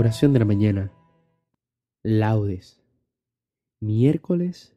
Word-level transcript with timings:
Oración 0.00 0.32
de 0.32 0.38
la 0.38 0.46
mañana. 0.46 0.90
Laudes. 2.02 2.80
Miércoles 3.80 4.74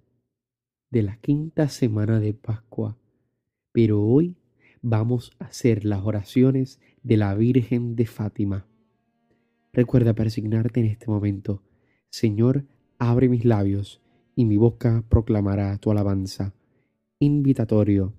de 0.91 1.01
la 1.01 1.15
quinta 1.15 1.69
semana 1.69 2.19
de 2.19 2.33
Pascua. 2.33 2.97
Pero 3.71 4.03
hoy 4.03 4.35
vamos 4.81 5.31
a 5.39 5.45
hacer 5.45 5.85
las 5.85 6.03
oraciones 6.03 6.81
de 7.03 7.15
la 7.15 7.34
Virgen 7.35 7.95
de 7.95 8.05
Fátima. 8.05 8.67
Recuerda 9.71 10.13
persignarte 10.13 10.81
en 10.81 10.88
este 10.88 11.07
momento. 11.07 11.63
Señor, 12.09 12.65
abre 12.99 13.29
mis 13.29 13.45
labios 13.45 14.01
y 14.35 14.43
mi 14.43 14.57
boca 14.57 15.05
proclamará 15.07 15.77
tu 15.77 15.90
alabanza. 15.90 16.53
Invitatorio. 17.20 18.12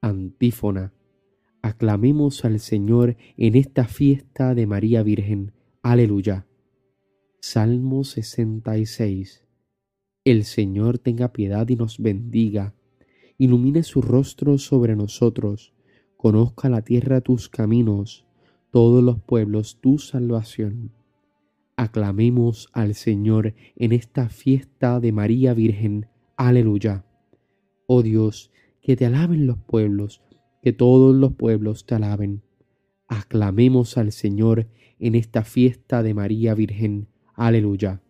Antífona. 0.00 0.92
Aclamemos 1.62 2.44
al 2.44 2.58
Señor 2.58 3.16
en 3.36 3.54
esta 3.54 3.84
fiesta 3.84 4.56
de 4.56 4.66
María 4.66 5.04
Virgen 5.04 5.52
Aleluya. 5.84 6.46
Salmo 7.40 8.04
66. 8.04 9.44
El 10.24 10.44
Señor 10.44 10.98
tenga 11.00 11.32
piedad 11.32 11.68
y 11.68 11.74
nos 11.74 11.98
bendiga. 11.98 12.72
Ilumine 13.36 13.82
su 13.82 14.00
rostro 14.00 14.58
sobre 14.58 14.94
nosotros. 14.94 15.74
Conozca 16.16 16.68
la 16.68 16.82
tierra 16.82 17.20
tus 17.20 17.48
caminos, 17.48 18.24
todos 18.70 19.02
los 19.02 19.20
pueblos 19.22 19.80
tu 19.80 19.98
salvación. 19.98 20.92
Aclamemos 21.74 22.68
al 22.72 22.94
Señor 22.94 23.52
en 23.74 23.90
esta 23.90 24.28
fiesta 24.28 25.00
de 25.00 25.10
María 25.10 25.52
Virgen. 25.52 26.06
Aleluya. 26.36 27.04
Oh 27.88 28.04
Dios, 28.04 28.52
que 28.82 28.94
te 28.94 29.06
alaben 29.06 29.48
los 29.48 29.58
pueblos, 29.58 30.22
que 30.62 30.72
todos 30.72 31.12
los 31.12 31.32
pueblos 31.32 31.86
te 31.86 31.96
alaben. 31.96 32.44
Aclamemos 33.14 33.98
al 33.98 34.10
Señor 34.10 34.68
en 34.98 35.14
esta 35.14 35.44
fiesta 35.44 36.02
de 36.02 36.14
María 36.14 36.54
Virgen. 36.54 37.08
Aleluya. 37.34 38.00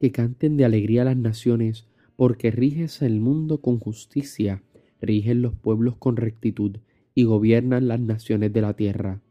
Que 0.00 0.10
canten 0.10 0.56
de 0.56 0.64
alegría 0.64 1.04
las 1.04 1.16
naciones, 1.16 1.86
porque 2.16 2.50
riges 2.50 3.02
el 3.02 3.20
mundo 3.20 3.60
con 3.60 3.78
justicia, 3.78 4.64
rigen 5.00 5.42
los 5.42 5.54
pueblos 5.54 5.96
con 5.96 6.16
rectitud 6.16 6.78
y 7.14 7.22
gobiernan 7.22 7.86
las 7.86 8.00
naciones 8.00 8.52
de 8.52 8.62
la 8.62 8.74
tierra. 8.74 9.22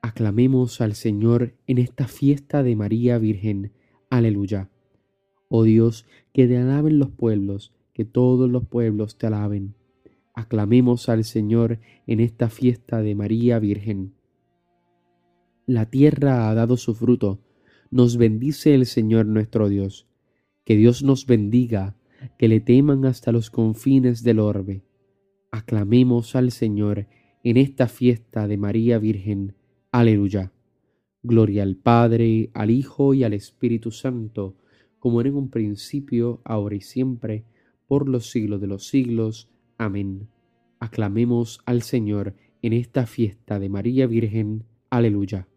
Aclamemos 0.00 0.80
al 0.80 0.94
Señor 0.94 1.52
en 1.66 1.76
esta 1.76 2.08
fiesta 2.08 2.62
de 2.62 2.74
María 2.74 3.18
Virgen. 3.18 3.72
Aleluya. 4.08 4.70
Oh 5.48 5.64
Dios, 5.64 6.06
que 6.32 6.48
te 6.48 6.56
alaben 6.56 6.98
los 6.98 7.10
pueblos, 7.10 7.74
que 7.92 8.06
todos 8.06 8.48
los 8.50 8.66
pueblos 8.66 9.18
te 9.18 9.26
alaben. 9.26 9.74
Aclamemos 10.40 11.10
al 11.10 11.24
Señor 11.24 11.80
en 12.06 12.18
esta 12.18 12.48
fiesta 12.48 13.02
de 13.02 13.14
María 13.14 13.58
Virgen. 13.58 14.14
La 15.66 15.90
tierra 15.90 16.48
ha 16.48 16.54
dado 16.54 16.78
su 16.78 16.94
fruto, 16.94 17.40
nos 17.90 18.16
bendice 18.16 18.74
el 18.74 18.86
Señor 18.86 19.26
nuestro 19.26 19.68
Dios. 19.68 20.08
Que 20.64 20.76
Dios 20.76 21.02
nos 21.02 21.26
bendiga, 21.26 21.94
que 22.38 22.48
le 22.48 22.60
teman 22.60 23.04
hasta 23.04 23.32
los 23.32 23.50
confines 23.50 24.22
del 24.22 24.38
orbe. 24.38 24.82
Aclamemos 25.52 26.34
al 26.34 26.52
Señor 26.52 27.06
en 27.44 27.58
esta 27.58 27.86
fiesta 27.86 28.48
de 28.48 28.56
María 28.56 28.98
Virgen. 28.98 29.56
Aleluya. 29.92 30.54
Gloria 31.22 31.64
al 31.64 31.76
Padre, 31.76 32.48
al 32.54 32.70
Hijo 32.70 33.12
y 33.12 33.24
al 33.24 33.34
Espíritu 33.34 33.90
Santo, 33.90 34.56
como 34.98 35.20
era 35.20 35.28
en 35.28 35.36
un 35.36 35.50
principio, 35.50 36.40
ahora 36.44 36.76
y 36.76 36.80
siempre, 36.80 37.44
por 37.86 38.08
los 38.08 38.30
siglos 38.30 38.62
de 38.62 38.68
los 38.68 38.86
siglos. 38.86 39.50
Amén. 39.80 40.28
Aclamemos 40.78 41.62
al 41.64 41.80
Señor 41.80 42.34
en 42.60 42.74
esta 42.74 43.06
fiesta 43.06 43.58
de 43.58 43.70
María 43.70 44.06
Virgen. 44.06 44.66
Aleluya. 44.90 45.48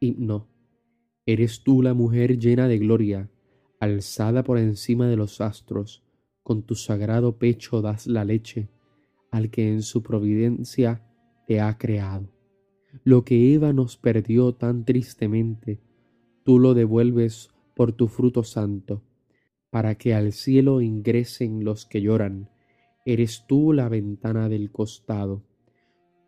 Himno. 0.00 0.50
Eres 1.24 1.62
tú 1.64 1.80
la 1.80 1.94
mujer 1.94 2.38
llena 2.38 2.68
de 2.68 2.78
gloria, 2.78 3.30
alzada 3.80 4.44
por 4.44 4.58
encima 4.58 5.08
de 5.08 5.16
los 5.16 5.40
astros, 5.40 6.04
con 6.42 6.62
tu 6.62 6.74
sagrado 6.74 7.38
pecho 7.38 7.80
das 7.80 8.06
la 8.06 8.26
leche 8.26 8.68
al 9.30 9.48
que 9.48 9.72
en 9.72 9.80
su 9.80 10.02
providencia 10.02 11.08
te 11.46 11.62
ha 11.62 11.78
creado. 11.78 12.28
Lo 13.02 13.24
que 13.24 13.54
Eva 13.54 13.72
nos 13.72 13.96
perdió 13.96 14.52
tan 14.52 14.84
tristemente, 14.84 15.80
tú 16.44 16.58
lo 16.58 16.74
devuelves 16.74 17.48
por 17.74 17.92
tu 17.92 18.08
fruto 18.08 18.44
santo 18.44 19.02
para 19.72 19.94
que 19.94 20.12
al 20.12 20.32
cielo 20.32 20.82
ingresen 20.82 21.64
los 21.64 21.86
que 21.86 22.02
lloran. 22.02 22.50
Eres 23.06 23.46
tú 23.48 23.72
la 23.72 23.88
ventana 23.88 24.50
del 24.50 24.70
costado, 24.70 25.44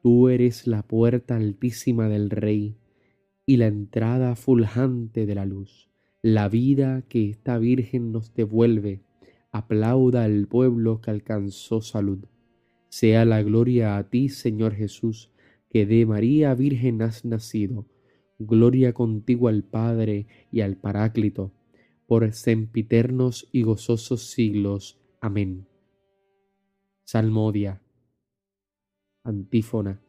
tú 0.02 0.30
eres 0.30 0.66
la 0.66 0.82
puerta 0.82 1.36
altísima 1.36 2.08
del 2.08 2.30
Rey 2.30 2.78
y 3.44 3.58
la 3.58 3.66
entrada 3.66 4.34
fulgante 4.34 5.26
de 5.26 5.34
la 5.34 5.44
luz, 5.44 5.90
la 6.22 6.48
vida 6.48 7.02
que 7.06 7.28
esta 7.28 7.58
Virgen 7.58 8.12
nos 8.12 8.32
devuelve. 8.32 9.02
Aplauda 9.52 10.24
al 10.24 10.48
pueblo 10.48 11.02
que 11.02 11.10
alcanzó 11.10 11.82
salud. 11.82 12.24
Sea 12.88 13.26
la 13.26 13.42
gloria 13.42 13.98
a 13.98 14.08
ti, 14.08 14.30
Señor 14.30 14.72
Jesús, 14.72 15.30
que 15.68 15.84
de 15.84 16.06
María 16.06 16.54
Virgen 16.54 17.02
has 17.02 17.26
nacido. 17.26 17.84
Gloria 18.38 18.94
contigo 18.94 19.48
al 19.48 19.64
Padre 19.64 20.28
y 20.50 20.62
al 20.62 20.78
Paráclito 20.78 21.52
por 22.06 22.30
sempiternos 22.32 23.48
y 23.52 23.62
gozosos 23.62 24.30
siglos. 24.30 25.00
Amén. 25.20 25.66
Salmodia. 27.04 27.82
Antífona. 29.22 30.02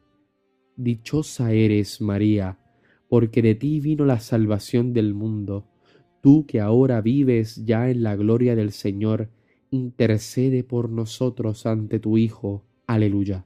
Dichosa 0.75 1.53
eres, 1.53 2.01
María, 2.01 2.59
porque 3.07 3.41
de 3.41 3.55
ti 3.55 3.79
vino 3.79 4.05
la 4.05 4.19
salvación 4.19 4.93
del 4.93 5.13
mundo. 5.13 5.69
Tú 6.21 6.45
que 6.45 6.59
ahora 6.59 7.01
vives 7.01 7.63
ya 7.65 7.89
en 7.89 8.03
la 8.03 8.15
gloria 8.15 8.55
del 8.55 8.71
Señor, 8.71 9.29
intercede 9.71 10.63
por 10.63 10.89
nosotros 10.89 11.65
ante 11.65 11.99
tu 11.99 12.17
Hijo. 12.17 12.65
Aleluya. 12.87 13.45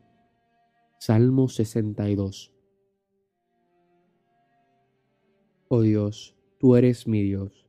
Salmo 0.99 1.47
62. 1.47 2.51
Oh 5.67 5.81
Dios, 5.81 6.35
tú 6.59 6.75
eres 6.75 7.07
mi 7.07 7.21
Dios 7.21 7.68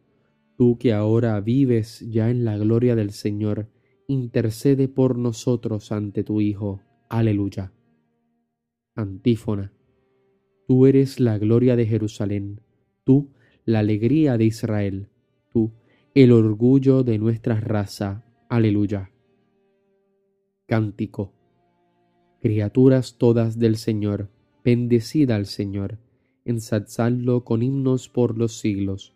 Tú 0.61 0.77
que 0.77 0.93
ahora 0.93 1.41
vives 1.41 2.01
ya 2.01 2.29
en 2.29 2.45
la 2.45 2.55
gloria 2.55 2.95
del 2.95 3.09
Señor, 3.09 3.71
intercede 4.07 4.87
por 4.87 5.17
nosotros 5.17 5.91
ante 5.91 6.23
tu 6.23 6.39
Hijo. 6.39 6.83
Aleluya. 7.09 7.73
Antífona. 8.93 9.73
Tú 10.67 10.85
eres 10.85 11.19
la 11.19 11.39
gloria 11.39 11.75
de 11.75 11.87
Jerusalén, 11.87 12.61
tú 13.03 13.31
la 13.65 13.79
alegría 13.79 14.37
de 14.37 14.45
Israel, 14.45 15.09
tú 15.51 15.71
el 16.13 16.31
orgullo 16.31 17.01
de 17.01 17.17
nuestra 17.17 17.59
raza. 17.59 18.23
Aleluya. 18.47 19.09
Cántico. 20.67 21.33
Criaturas 22.39 23.17
todas 23.17 23.57
del 23.57 23.77
Señor, 23.77 24.29
bendecida 24.63 25.37
al 25.37 25.47
Señor, 25.47 25.97
ensalzadlo 26.45 27.45
con 27.45 27.63
himnos 27.63 28.09
por 28.09 28.37
los 28.37 28.59
siglos 28.59 29.15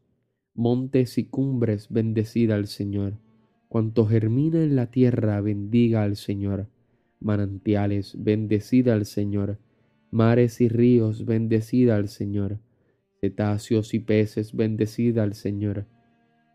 Montes 0.61 1.17
y 1.17 1.23
cumbres, 1.23 1.87
bendecida 1.89 2.53
al 2.53 2.67
Señor. 2.67 3.13
Cuanto 3.67 4.05
germina 4.05 4.63
en 4.63 4.75
la 4.75 4.91
tierra, 4.91 5.41
bendiga 5.41 6.03
al 6.03 6.17
Señor. 6.17 6.67
Manantiales, 7.19 8.13
bendecida 8.15 8.93
al 8.93 9.07
Señor 9.07 9.57
Mares 10.11 10.61
y 10.61 10.67
ríos, 10.69 11.25
bendecida 11.25 11.95
al 11.95 12.09
Señor. 12.09 12.59
Cetáceos 13.21 13.95
y 13.95 13.99
peces, 13.99 14.53
bendecida 14.55 15.23
al 15.23 15.33
Señor. 15.33 15.87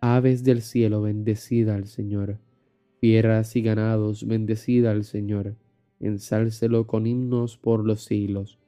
Aves 0.00 0.44
del 0.44 0.62
cielo, 0.62 1.02
bendecida 1.02 1.74
al 1.74 1.88
Señor. 1.88 2.38
Fieras 3.00 3.56
y 3.56 3.62
ganados, 3.62 4.24
bendecida 4.24 4.92
al 4.92 5.02
Señor. 5.02 5.56
Ensálcelo 5.98 6.86
con 6.86 7.08
himnos 7.08 7.58
por 7.58 7.84
los 7.84 8.04
siglos. 8.04 8.60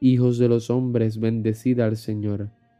Hijos 0.00 0.38
de 0.38 0.48
los 0.48 0.68
hombres, 0.68 1.20
bendecida 1.20 1.84
al 1.84 1.96
Señor. 1.96 2.50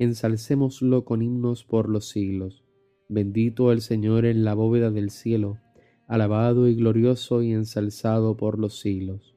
Ensalcémoslo 0.00 1.04
con 1.04 1.22
himnos 1.22 1.64
por 1.64 1.88
los 1.88 2.08
siglos. 2.08 2.62
Bendito 3.08 3.72
el 3.72 3.80
Señor 3.80 4.26
en 4.26 4.44
la 4.44 4.54
bóveda 4.54 4.92
del 4.92 5.10
cielo, 5.10 5.58
alabado 6.06 6.68
y 6.68 6.76
glorioso 6.76 7.42
y 7.42 7.52
ensalzado 7.52 8.36
por 8.36 8.60
los 8.60 8.78
siglos. 8.78 9.34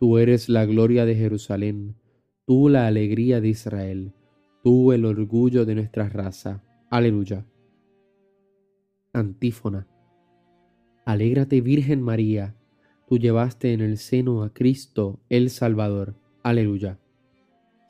Tú 0.00 0.18
eres 0.18 0.48
la 0.48 0.66
gloria 0.66 1.04
de 1.04 1.14
Jerusalén, 1.14 1.94
tú 2.48 2.68
la 2.68 2.88
alegría 2.88 3.40
de 3.40 3.46
Israel, 3.46 4.12
tú 4.64 4.90
el 4.90 5.04
orgullo 5.04 5.64
de 5.64 5.76
nuestra 5.76 6.08
raza. 6.08 6.64
Aleluya. 6.90 7.46
Antífona. 9.12 9.86
Alégrate 11.04 11.60
Virgen 11.60 12.02
María, 12.02 12.56
tú 13.06 13.18
llevaste 13.18 13.72
en 13.72 13.82
el 13.82 13.98
seno 13.98 14.42
a 14.42 14.52
Cristo 14.52 15.20
el 15.28 15.48
Salvador. 15.48 16.16
Aleluya. 16.42 16.98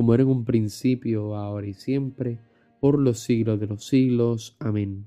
como 0.00 0.14
era 0.14 0.22
en 0.22 0.30
un 0.30 0.46
principio, 0.46 1.36
ahora 1.36 1.66
y 1.66 1.74
siempre, 1.74 2.38
por 2.80 2.98
los 2.98 3.20
siglos 3.20 3.60
de 3.60 3.66
los 3.66 3.84
siglos. 3.84 4.56
Amén. 4.58 5.04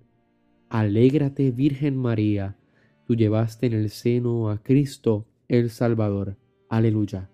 Alégrate, 0.69 1.49
Virgen 1.49 1.97
María, 1.97 2.59
tú 3.07 3.15
llevaste 3.15 3.65
en 3.65 3.73
el 3.73 3.89
seno 3.89 4.51
a 4.51 4.61
Cristo 4.61 5.25
el 5.47 5.71
Salvador. 5.71 6.37
Aleluya. 6.69 7.31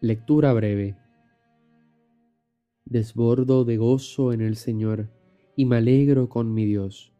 Lectura 0.00 0.52
breve. 0.52 0.96
Desbordo 2.84 3.64
de 3.64 3.76
gozo 3.76 4.32
en 4.32 4.40
el 4.40 4.56
Señor 4.56 5.10
y 5.54 5.64
me 5.64 5.76
alegro 5.76 6.28
con 6.28 6.52
mi 6.52 6.66
Dios, 6.66 7.14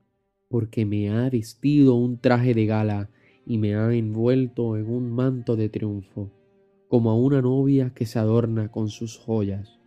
porque 0.49 0.85
me 0.85 1.11
ha 1.11 1.31
vestido 1.31 1.95
un 1.95 2.19
traje 2.19 2.55
de 2.55 2.67
gala 2.67 3.09
y 3.47 3.57
me 3.57 3.76
ha 3.76 3.95
envuelto 3.95 4.76
en 4.76 4.91
un 4.91 5.12
manto 5.12 5.55
de 5.55 5.69
triunfo, 5.69 6.33
como 6.90 7.11
a 7.11 7.14
una 7.14 7.40
novia 7.40 7.94
que 7.94 8.04
se 8.04 8.18
adorna 8.18 8.73
con 8.73 8.88
sus 8.88 9.16
joyas. 9.16 9.78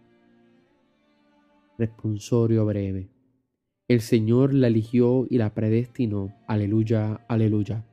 Responsorio 1.78 2.66
breve. 2.66 3.10
El 3.90 4.00
Señor 4.00 4.54
la 4.54 4.68
eligió 4.68 5.28
y 5.30 5.38
la 5.38 5.54
predestinó. 5.54 6.34
Aleluya, 6.48 7.26
aleluya. 7.28 7.86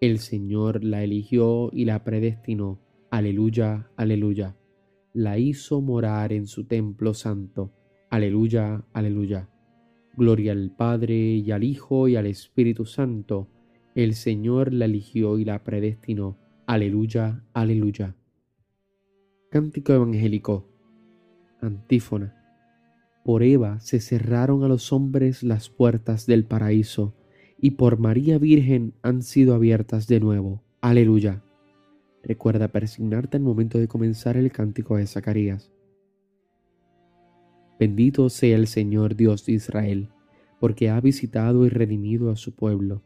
El 0.00 0.18
Señor 0.18 0.82
la 0.82 1.04
eligió 1.04 1.68
y 1.74 1.84
la 1.84 2.02
predestinó. 2.04 2.80
Aleluya, 3.10 3.90
aleluya. 3.96 4.56
La 5.12 5.36
hizo 5.36 5.82
morar 5.82 6.32
en 6.32 6.46
su 6.46 6.64
templo 6.64 7.12
santo. 7.12 7.70
Aleluya, 8.08 8.82
aleluya. 8.94 9.50
Gloria 10.16 10.52
al 10.52 10.74
Padre 10.74 11.14
y 11.14 11.50
al 11.50 11.64
Hijo 11.64 12.08
y 12.08 12.16
al 12.16 12.24
Espíritu 12.24 12.86
Santo. 12.86 13.48
El 13.94 14.14
Señor 14.14 14.72
la 14.72 14.86
eligió 14.86 15.38
y 15.38 15.44
la 15.44 15.62
predestinó. 15.62 16.38
Aleluya, 16.66 17.44
aleluya. 17.52 18.16
Cántico 19.52 19.92
evangélico. 19.92 20.66
Antífona. 21.60 22.34
Por 23.22 23.42
Eva 23.42 23.80
se 23.80 24.00
cerraron 24.00 24.64
a 24.64 24.68
los 24.68 24.94
hombres 24.94 25.42
las 25.42 25.68
puertas 25.68 26.24
del 26.24 26.46
paraíso, 26.46 27.14
y 27.58 27.72
por 27.72 27.98
María 27.98 28.38
Virgen 28.38 28.94
han 29.02 29.22
sido 29.22 29.54
abiertas 29.54 30.06
de 30.06 30.20
nuevo. 30.20 30.62
Aleluya. 30.80 31.42
Recuerda 32.22 32.68
persignarte 32.68 33.36
al 33.36 33.42
momento 33.42 33.78
de 33.78 33.88
comenzar 33.88 34.38
el 34.38 34.50
cántico 34.50 34.96
de 34.96 35.06
Zacarías. 35.06 35.70
Bendito 37.78 38.30
sea 38.30 38.56
el 38.56 38.66
Señor 38.66 39.16
Dios 39.16 39.44
de 39.44 39.52
Israel, 39.52 40.08
porque 40.60 40.88
ha 40.88 40.98
visitado 40.98 41.66
y 41.66 41.68
redimido 41.68 42.30
a 42.30 42.36
su 42.36 42.54
pueblo, 42.54 43.02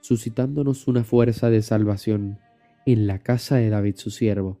suscitándonos 0.00 0.88
una 0.88 1.04
fuerza 1.04 1.50
de 1.50 1.60
salvación 1.60 2.38
en 2.86 3.06
la 3.06 3.18
casa 3.18 3.56
de 3.56 3.68
David 3.68 3.96
su 3.96 4.08
siervo, 4.08 4.60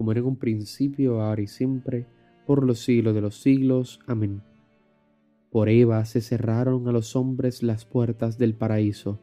como 0.00 0.12
era 0.12 0.20
en 0.20 0.26
un 0.28 0.36
principio, 0.36 1.20
ahora 1.20 1.42
y 1.42 1.46
siempre, 1.46 2.06
por 2.46 2.64
los 2.64 2.78
siglos 2.78 3.14
de 3.14 3.20
los 3.20 3.42
siglos. 3.42 4.00
Amén. 4.06 4.40
Por 5.50 5.68
Eva 5.68 6.02
se 6.06 6.22
cerraron 6.22 6.88
a 6.88 6.92
los 6.92 7.16
hombres 7.16 7.62
las 7.62 7.84
puertas 7.84 8.38
del 8.38 8.54
paraíso, 8.54 9.20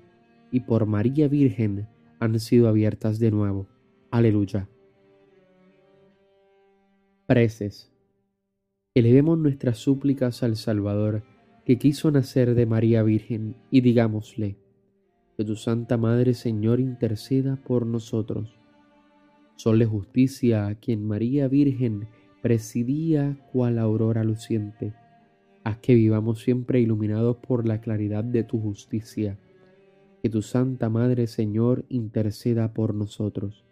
y 0.51 0.59
por 0.59 0.85
María 0.85 1.27
Virgen 1.27 1.87
han 2.19 2.39
sido 2.39 2.67
abiertas 2.67 3.17
de 3.17 3.31
nuevo. 3.31 3.65
Aleluya. 4.11 4.69
Preces. 7.25 7.91
Elevemos 8.93 9.39
nuestras 9.39 9.79
súplicas 9.79 10.43
al 10.43 10.57
Salvador, 10.57 11.23
que 11.65 11.79
quiso 11.79 12.11
nacer 12.11 12.53
de 12.53 12.67
María 12.67 13.01
Virgen, 13.01 13.55
y 13.71 13.81
digámosle, 13.81 14.59
que 15.37 15.43
tu 15.43 15.55
Santa 15.55 15.97
Madre 15.97 16.35
Señor 16.35 16.79
interceda 16.79 17.55
por 17.55 17.87
nosotros 17.87 18.59
Sol 19.57 19.83
justicia 19.85 20.67
a 20.67 20.75
quien 20.75 21.03
María 21.03 21.47
Virgen 21.47 22.07
presidía 22.43 23.35
cual 23.51 23.79
aurora 23.79 24.23
luciente. 24.23 24.93
Haz 25.63 25.79
que 25.79 25.95
vivamos 25.95 26.41
siempre 26.43 26.79
iluminados 26.79 27.37
por 27.37 27.67
la 27.67 27.81
claridad 27.81 28.23
de 28.23 28.43
tu 28.43 28.59
justicia. 28.59 29.39
Que 30.21 30.29
tu 30.29 30.43
Santa 30.43 30.89
Madre 30.89 31.25
Señor 31.25 31.85
interceda 31.89 32.71
por 32.71 32.93
nosotros. 32.93 33.65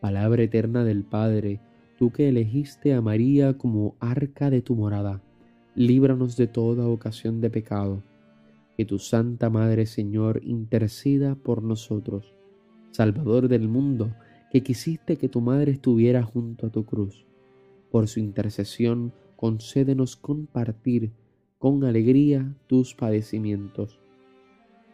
Palabra 0.00 0.42
eterna 0.42 0.82
del 0.82 1.04
Padre, 1.04 1.60
tú 1.96 2.10
que 2.10 2.28
elegiste 2.28 2.92
a 2.92 3.00
María 3.00 3.56
como 3.56 3.94
arca 4.00 4.50
de 4.50 4.62
tu 4.62 4.74
morada, 4.74 5.22
líbranos 5.76 6.36
de 6.36 6.48
toda 6.48 6.88
ocasión 6.88 7.40
de 7.40 7.50
pecado. 7.50 8.02
Que 8.76 8.84
tu 8.84 8.98
Santa 8.98 9.48
Madre 9.48 9.86
Señor 9.86 10.40
interceda 10.42 11.36
por 11.36 11.62
nosotros. 11.62 12.34
Salvador 12.90 13.46
del 13.46 13.68
mundo, 13.68 14.10
que 14.50 14.62
quisiste 14.62 15.16
que 15.16 15.28
tu 15.28 15.40
madre 15.40 15.72
estuviera 15.72 16.22
junto 16.24 16.66
a 16.66 16.70
tu 16.70 16.84
cruz. 16.84 17.24
Por 17.90 18.08
su 18.08 18.18
intercesión, 18.18 19.14
concédenos 19.36 20.16
compartir 20.16 21.12
con 21.58 21.84
alegría 21.84 22.56
tus 22.66 22.94
padecimientos. 22.94 24.00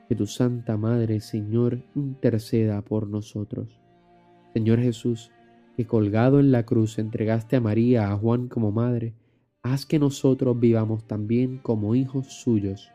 Que 0.09 0.15
tu 0.15 0.27
Santa 0.27 0.77
Madre, 0.77 1.21
Señor, 1.21 1.83
interceda 1.95 2.83
por 2.83 3.09
nosotros. 3.09 3.81
Señor 4.53 4.81
Jesús, 4.81 5.33
que 5.75 5.87
colgado 5.87 6.39
en 6.39 6.53
la 6.53 6.65
cruz 6.65 6.99
entregaste 6.99 7.57
a 7.57 7.61
María, 7.61 8.11
a 8.11 8.17
Juan 8.17 8.49
como 8.49 8.73
madre, 8.73 9.15
haz 9.63 9.85
que 9.85 9.99
nosotros 9.99 10.59
vivamos 10.61 11.07
también 11.07 11.59
como 11.59 11.95
hijos 11.95 12.27
suyos. 12.29 12.91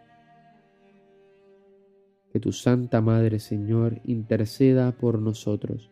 Que 2.31 2.39
tu 2.39 2.51
Santa 2.53 3.01
Madre, 3.01 3.39
Señor, 3.39 3.99
interceda 4.05 4.91
por 4.93 5.19
nosotros 5.19 5.91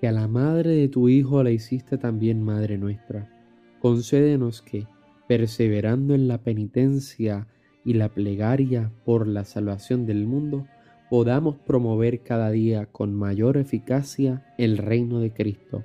que 0.00 0.08
a 0.08 0.12
la 0.12 0.28
madre 0.28 0.70
de 0.70 0.88
tu 0.88 1.10
Hijo 1.10 1.42
la 1.42 1.50
hiciste 1.50 1.98
también 1.98 2.42
Madre 2.42 2.78
nuestra. 2.78 3.28
Concédenos 3.80 4.62
que, 4.62 4.86
perseverando 5.28 6.14
en 6.14 6.26
la 6.26 6.38
penitencia 6.38 7.46
y 7.84 7.94
la 7.94 8.08
plegaria 8.08 8.90
por 9.04 9.26
la 9.26 9.44
salvación 9.44 10.06
del 10.06 10.26
mundo, 10.26 10.66
podamos 11.10 11.56
promover 11.56 12.22
cada 12.22 12.50
día 12.50 12.86
con 12.86 13.14
mayor 13.14 13.58
eficacia 13.58 14.46
el 14.56 14.78
reino 14.78 15.20
de 15.20 15.32
Cristo. 15.32 15.84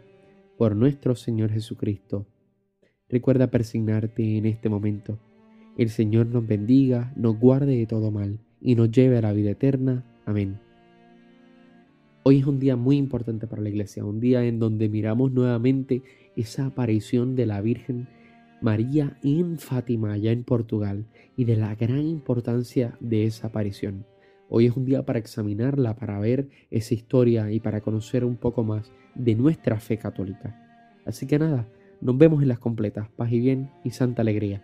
Por 0.58 0.78
nuestro 0.78 1.16
Señor 1.16 1.52
Jesucristo. 1.52 2.26
Recuerda 3.10 3.48
persignarte 3.48 4.38
en 4.38 4.46
este 4.46 4.70
momento. 4.70 5.20
El 5.78 5.90
Señor 5.90 6.28
nos 6.28 6.48
bendiga, 6.48 7.12
nos 7.18 7.38
guarde 7.38 7.76
de 7.76 7.86
todo 7.86 8.12
mal 8.12 8.40
y 8.62 8.76
nos 8.76 8.92
lleve 8.92 9.18
a 9.18 9.22
la 9.22 9.34
vida 9.34 9.52
eterna. 9.52 10.06
Amén. 10.26 10.65
Hoy 12.27 12.39
es 12.39 12.48
un 12.48 12.60
día 12.60 12.75
muy 12.75 12.98
importante 12.98 13.46
para 13.46 13.62
la 13.62 13.70
iglesia, 13.70 14.03
un 14.03 14.20
día 14.20 14.44
en 14.44 14.58
donde 14.58 14.89
miramos 14.89 15.32
nuevamente 15.32 16.01
esa 16.36 16.65
aparición 16.65 17.36
de 17.36 17.46
la 17.46 17.62
Virgen 17.62 18.08
María 18.62 19.20
en 19.22 19.60
Fátima, 19.60 20.13
allá 20.13 20.32
en 20.32 20.44
Portugal, 20.44 21.05
y 21.38 21.46
de 21.46 21.55
la 21.55 21.75
gran 21.75 22.01
importancia 22.01 22.98
de 23.00 23.25
esa 23.25 23.50
aparición. 23.50 24.08
Hoy 24.50 24.65
es 24.65 24.75
un 24.75 24.86
día 24.86 25.05
para 25.05 25.20
examinarla, 25.20 25.98
para 25.98 26.17
ver 26.17 26.50
esa 26.72 26.96
historia 26.96 27.51
y 27.51 27.60
para 27.60 27.82
conocer 27.82 28.25
un 28.25 28.38
poco 28.38 28.63
más 28.63 28.91
de 29.13 29.36
nuestra 29.36 29.79
fe 29.79 30.00
católica. 30.00 30.60
Así 31.05 31.27
que 31.27 31.38
nada, 31.38 31.67
nos 32.01 32.17
vemos 32.17 32.41
en 32.41 32.48
las 32.48 32.58
completas. 32.58 33.08
Paz 33.08 33.32
y 33.32 33.39
bien 33.39 33.70
y 33.84 33.91
santa 33.91 34.24
alegría. 34.24 34.63